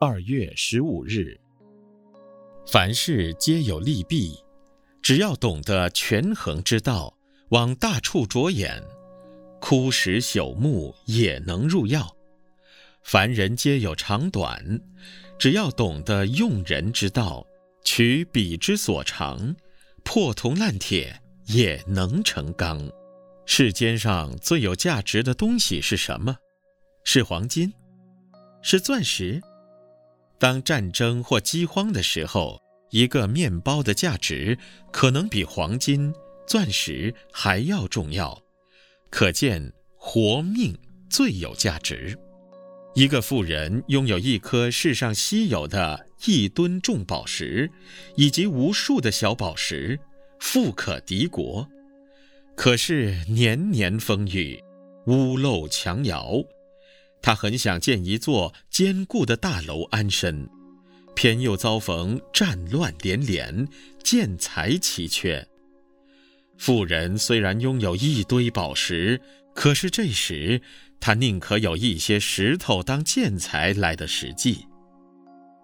[0.00, 1.36] 二月十五日。
[2.70, 4.38] 凡事皆有利弊，
[5.02, 7.12] 只要懂得权衡之道，
[7.48, 8.80] 往大处着眼，
[9.60, 12.16] 枯石朽木也能入药。
[13.02, 14.80] 凡人皆有长短，
[15.36, 17.44] 只要懂得用人之道，
[17.82, 19.52] 取彼之所长，
[20.04, 22.88] 破铜烂铁也能成钢。
[23.46, 26.36] 世间上最有价值的东西是什么？
[27.02, 27.72] 是黄金？
[28.62, 29.42] 是钻石？
[30.38, 32.60] 当战争或饥荒的时候，
[32.90, 34.56] 一个面包的价值
[34.92, 36.14] 可能比黄金、
[36.46, 38.40] 钻石还要重要。
[39.10, 40.78] 可见活命
[41.10, 42.18] 最有价值。
[42.94, 47.70] 一个富人拥有一颗世上稀有的一吨重宝石，
[48.16, 49.98] 以及无数的小宝石，
[50.40, 51.68] 富可敌国。
[52.56, 54.60] 可是年年风雨，
[55.06, 56.32] 屋漏墙摇，
[57.20, 60.48] 他很想建一座坚固的大楼安身，
[61.14, 63.66] 偏又遭逢战乱连连，
[64.02, 65.46] 建材奇缺。
[66.56, 69.20] 富人虽然拥有一堆宝石，
[69.54, 70.60] 可是这时
[71.00, 74.66] 他宁可有一些石头当建材来的实际。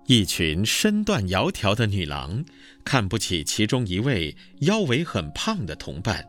[0.06, 2.44] 一群身段窈窕的女郎
[2.84, 6.28] 看不起其中一位腰围很胖的同伴。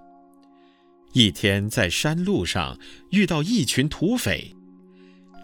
[1.11, 2.79] 一天在山路上
[3.11, 4.55] 遇到一群土匪，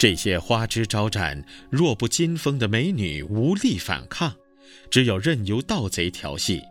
[0.02, 4.36] 这些花枝招展、弱不禁风的美女无力反抗，
[4.90, 6.64] 只有任由盗贼调戏。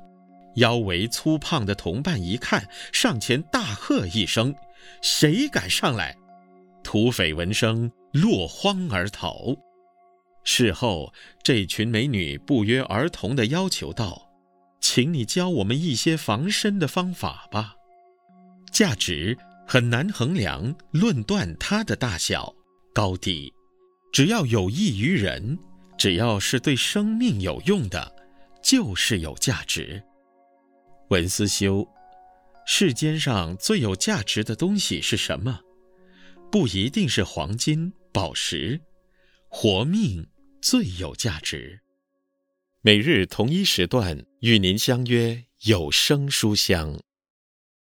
[0.57, 4.53] 腰围粗胖的同伴一看，上前大喝一声
[5.01, 6.17] ：“谁敢上来？”
[6.83, 9.55] 土匪闻声落荒而逃。
[10.43, 11.13] 事后，
[11.45, 14.29] 这群美女不约而同地要求道
[14.83, 17.77] ：“请你教我们一些防身的方法吧。”
[18.73, 22.53] 价值很难衡量，论断它的大小
[23.01, 23.51] 高低，
[24.13, 25.59] 只要有益于人，
[25.97, 28.15] 只要是对生命有用的，
[28.63, 30.03] 就是有价值。
[31.09, 31.89] 文思修，
[32.67, 35.61] 世间上最有价值的东西是什么？
[36.53, 38.79] 不一定是黄金、宝石，
[39.49, 40.29] 活命
[40.61, 41.81] 最有价值。
[42.83, 47.01] 每日同一时段与您相约有声书香。